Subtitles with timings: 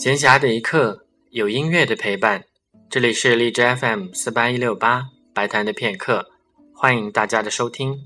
[0.00, 2.46] 闲暇的一刻，有音乐的陪伴。
[2.88, 6.30] 这里是荔枝 FM 四八一六八白谈的片刻，
[6.72, 8.00] 欢迎大家的收听。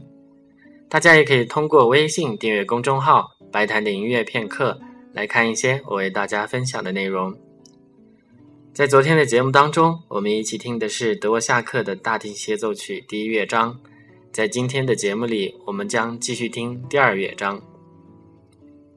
[0.89, 4.81] 大家也可以通过微信订阅公众号“白谈的音乐片刻”
[5.15, 7.33] 来看一些我为大家分享的内容。
[8.73, 13.79] 在昨天的节目当中，我们一起听的是德沃夏克的大提琴协奏曲第一乐章。
[14.33, 17.63] 在今天的节目里，我们将继续听第二乐章。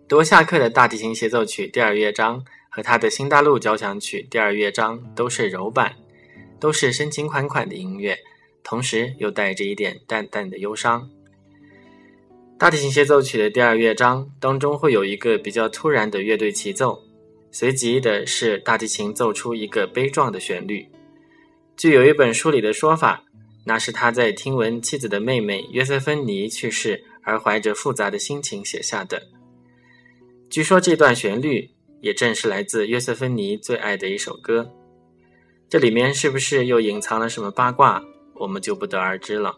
[0.07, 2.43] 德沃夏克的大提琴协奏曲第二乐章。
[2.77, 5.95] 和他的新大陆交响曲第二乐章都是柔板，
[6.59, 8.19] 都是深情款款的音乐，
[8.63, 11.09] 同时又带着一点淡淡的忧伤。
[12.59, 17.01] 大提琴协奏曲的第二乐章当中会有一个比较突然的乐队齐奏，
[17.49, 20.87] 随即的是大提琴奏出一个悲壮的旋律。
[21.75, 23.23] 据有一本书里的说法，
[23.65, 29.23] 那是他在听闻妻子的妹妹约瑟芬妮去世而怀着复杂的心情写下的。
[30.47, 31.71] 据说这段旋律。
[32.01, 34.71] 也正是来自约瑟芬妮最爱的一首歌，
[35.67, 38.03] 这里面是不是又隐藏了什么八卦，
[38.35, 39.57] 我们就不得而知了。